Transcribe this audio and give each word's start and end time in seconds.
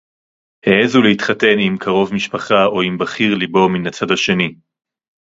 העזו 0.65 1.01
להתחתן 1.01 1.59
עם 1.67 1.77
קרוב 1.77 2.13
משפחה 2.13 2.65
או 2.65 2.81
עם 2.81 2.97
בחיר 2.97 3.35
לבו 3.35 3.69
מן 3.69 3.87
הצד 3.87 4.11
השני 4.11 4.55